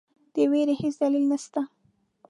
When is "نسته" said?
1.31-1.61